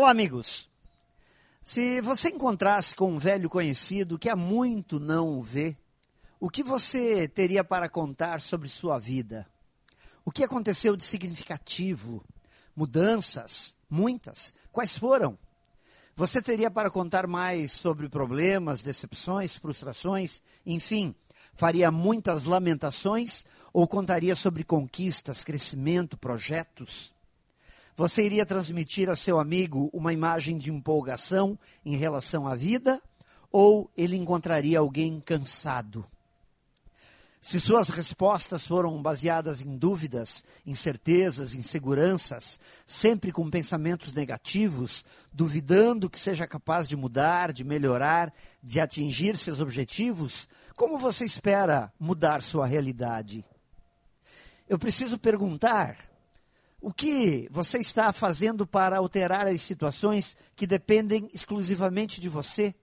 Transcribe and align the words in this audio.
Olá, 0.00 0.12
amigos. 0.12 0.66
Se 1.60 2.00
você 2.00 2.30
encontrasse 2.30 2.96
com 2.96 3.12
um 3.12 3.18
velho 3.18 3.50
conhecido 3.50 4.18
que 4.18 4.30
há 4.30 4.34
muito 4.34 4.98
não 4.98 5.38
o 5.38 5.42
vê, 5.42 5.76
o 6.40 6.48
que 6.48 6.62
você 6.62 7.28
teria 7.28 7.62
para 7.62 7.86
contar 7.86 8.40
sobre 8.40 8.66
sua 8.66 8.98
vida? 8.98 9.46
O 10.24 10.32
que 10.32 10.42
aconteceu 10.42 10.96
de 10.96 11.04
significativo? 11.04 12.24
Mudanças? 12.74 13.76
Muitas. 13.90 14.54
Quais 14.72 14.96
foram? 14.96 15.38
Você 16.16 16.40
teria 16.40 16.70
para 16.70 16.90
contar 16.90 17.26
mais 17.26 17.70
sobre 17.70 18.08
problemas, 18.08 18.82
decepções, 18.82 19.54
frustrações, 19.54 20.40
enfim, 20.64 21.14
faria 21.52 21.90
muitas 21.90 22.46
lamentações 22.46 23.44
ou 23.70 23.86
contaria 23.86 24.34
sobre 24.34 24.64
conquistas, 24.64 25.44
crescimento, 25.44 26.16
projetos? 26.16 27.12
Você 28.00 28.24
iria 28.24 28.46
transmitir 28.46 29.10
a 29.10 29.14
seu 29.14 29.38
amigo 29.38 29.90
uma 29.92 30.10
imagem 30.10 30.56
de 30.56 30.72
empolgação 30.72 31.58
em 31.84 31.96
relação 31.96 32.46
à 32.46 32.54
vida? 32.54 32.98
Ou 33.52 33.90
ele 33.94 34.16
encontraria 34.16 34.78
alguém 34.78 35.20
cansado? 35.20 36.06
Se 37.42 37.60
suas 37.60 37.90
respostas 37.90 38.66
foram 38.66 39.02
baseadas 39.02 39.60
em 39.60 39.76
dúvidas, 39.76 40.42
incertezas, 40.64 41.54
inseguranças, 41.54 42.58
sempre 42.86 43.30
com 43.30 43.50
pensamentos 43.50 44.14
negativos, 44.14 45.04
duvidando 45.30 46.08
que 46.08 46.18
seja 46.18 46.46
capaz 46.46 46.88
de 46.88 46.96
mudar, 46.96 47.52
de 47.52 47.64
melhorar, 47.64 48.32
de 48.62 48.80
atingir 48.80 49.36
seus 49.36 49.60
objetivos, 49.60 50.48
como 50.74 50.96
você 50.96 51.26
espera 51.26 51.92
mudar 52.00 52.40
sua 52.40 52.64
realidade? 52.64 53.44
Eu 54.66 54.78
preciso 54.78 55.18
perguntar 55.18 56.09
o 56.80 56.92
que 56.92 57.46
você 57.50 57.78
está 57.78 58.12
fazendo 58.12 58.66
para 58.66 58.96
alterar 58.96 59.46
as 59.46 59.60
situações 59.60 60.36
que 60.56 60.66
dependem 60.66 61.28
exclusivamente 61.32 62.20
de 62.20 62.28
você? 62.28 62.74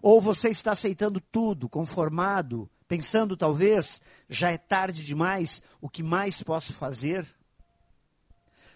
Ou 0.00 0.20
você 0.20 0.50
está 0.50 0.70
aceitando 0.72 1.20
tudo, 1.20 1.68
conformado, 1.68 2.70
pensando 2.86 3.36
talvez 3.36 4.00
já 4.28 4.52
é 4.52 4.58
tarde 4.58 5.04
demais, 5.04 5.62
o 5.80 5.88
que 5.88 6.02
mais 6.02 6.42
posso 6.42 6.72
fazer? 6.72 7.26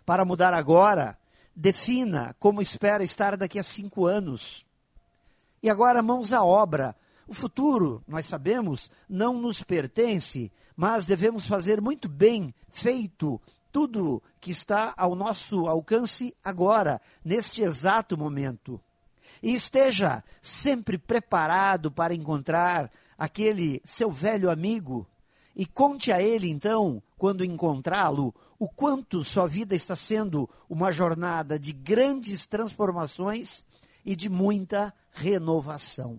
Para 0.04 0.24
mudar 0.24 0.52
agora, 0.52 1.16
defina 1.54 2.34
como 2.38 2.60
espera 2.60 3.04
estar 3.04 3.36
daqui 3.36 3.58
a 3.58 3.62
cinco 3.62 4.06
anos. 4.06 4.66
E 5.62 5.70
agora, 5.70 6.02
mãos 6.02 6.32
à 6.32 6.44
obra. 6.44 6.96
O 7.28 7.34
futuro, 7.34 8.04
nós 8.06 8.26
sabemos, 8.26 8.88
não 9.08 9.40
nos 9.40 9.62
pertence, 9.62 10.52
mas 10.76 11.06
devemos 11.06 11.44
fazer 11.44 11.80
muito 11.80 12.08
bem 12.08 12.54
feito 12.70 13.40
tudo 13.76 14.22
que 14.40 14.50
está 14.50 14.94
ao 14.96 15.14
nosso 15.14 15.66
alcance 15.66 16.34
agora, 16.42 16.98
neste 17.22 17.62
exato 17.62 18.16
momento. 18.16 18.80
E 19.42 19.52
esteja 19.52 20.24
sempre 20.40 20.96
preparado 20.96 21.92
para 21.92 22.14
encontrar 22.14 22.90
aquele 23.18 23.82
seu 23.84 24.10
velho 24.10 24.50
amigo 24.50 25.06
e 25.54 25.66
conte 25.66 26.10
a 26.10 26.22
ele, 26.22 26.48
então, 26.48 27.02
quando 27.18 27.44
encontrá-lo, 27.44 28.34
o 28.58 28.66
quanto 28.66 29.22
sua 29.22 29.46
vida 29.46 29.74
está 29.74 29.94
sendo 29.94 30.48
uma 30.70 30.90
jornada 30.90 31.58
de 31.58 31.74
grandes 31.74 32.46
transformações 32.46 33.62
e 34.06 34.16
de 34.16 34.30
muita 34.30 34.90
renovação. 35.12 36.18